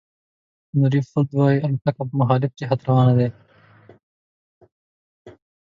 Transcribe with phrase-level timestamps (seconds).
[0.71, 3.29] هینري فورد وایي الوتکه په مخالف جهت روانه وي.